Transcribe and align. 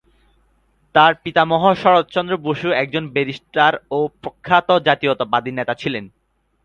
তার 0.95 1.11
পিতামহ 1.23 1.63
শরৎ 1.73 2.05
চন্দ্র 2.11 2.33
বসু 2.43 2.67
একজন 2.83 3.03
ব্যারিস্টার 3.07 3.73
ও 3.91 3.99
প্রখ্যাত 4.21 4.69
জাতীয়তাবাদী 4.87 5.51
নেতা 5.51 5.73
ছিলেন। 5.73 6.05